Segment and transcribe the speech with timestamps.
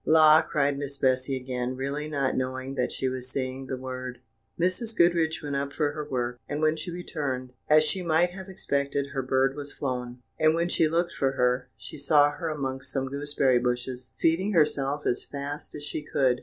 [0.03, 4.19] "La!" cried Miss Bessy again, really not knowing that she was saying the word.
[4.59, 4.97] Mrs.
[4.97, 9.09] Goodriche went up for her work, and when she returned, as she might have expected,
[9.13, 13.09] her bird was flown; and when she looked for her, she saw her amongst some
[13.09, 16.39] gooseberry bushes, feeding herself as fast as she could.